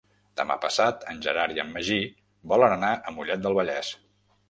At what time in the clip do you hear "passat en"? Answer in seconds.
0.63-1.19